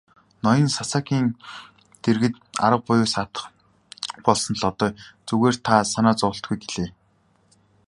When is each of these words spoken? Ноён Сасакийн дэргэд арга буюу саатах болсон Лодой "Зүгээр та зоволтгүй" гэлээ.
Ноён 0.43 0.69
Сасакийн 0.77 1.27
дэргэд 2.03 2.35
арга 2.65 2.79
буюу 2.85 3.07
саатах 3.13 3.45
болсон 4.25 4.55
Лодой 4.61 4.91
"Зүгээр 5.27 5.55
та 5.65 5.73
зоволтгүй" 6.19 6.57
гэлээ. 6.61 6.89